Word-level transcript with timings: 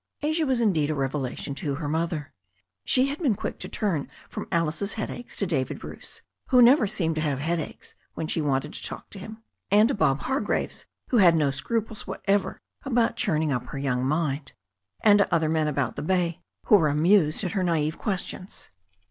Asia 0.23 0.47
was 0.47 0.59
indeed 0.59 0.89
a 0.89 0.95
revelation 0.95 1.53
to 1.53 1.75
her 1.75 1.87
mother. 1.87 2.33
She 2.83 3.09
had 3.09 3.19
been 3.19 3.35
quick 3.35 3.59
to 3.59 3.69
turn 3.69 4.09
from 4.29 4.47
Alice's 4.51 4.93
headaches 4.95 5.37
to 5.37 5.45
David 5.45 5.77
Bruce, 5.77 6.23
who 6.47 6.59
never 6.59 6.87
seemed 6.87 7.13
to 7.17 7.21
have 7.21 7.37
headaches 7.37 7.93
when 8.15 8.25
she 8.25 8.41
wanted 8.41 8.73
to 8.73 8.83
talk 8.83 9.11
to 9.11 9.19
him, 9.19 9.43
and 9.69 9.89
to 9.89 9.93
Bob 9.93 10.21
Hargraves, 10.21 10.87
who 11.09 11.17
had 11.17 11.35
no 11.35 11.51
scruples 11.51 12.07
whatever 12.07 12.61
about 12.81 13.15
churning 13.15 13.51
up 13.51 13.67
her 13.67 13.77
young 13.77 14.03
mind, 14.03 14.53
and 15.01 15.19
to 15.19 15.31
other 15.31 15.49
men 15.49 15.67
about 15.67 15.95
the 15.95 16.01
bay, 16.01 16.41
who 16.65 16.77
were 16.77 16.89
amused 16.89 17.43
at 17.43 17.51
her 17.51 17.61
naive 17.63 17.99
questions. 17.99 18.71